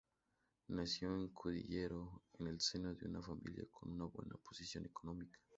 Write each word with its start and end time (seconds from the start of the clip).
Nació 0.69 1.13
en 1.13 1.27
Cudillero, 1.29 2.23
en 2.39 2.47
el 2.47 2.59
seno 2.59 2.95
de 2.95 3.05
una 3.05 3.21
familia 3.21 3.65
con 3.69 3.95
buena 3.95 4.33
posición 4.43 4.87
económica. 4.87 5.39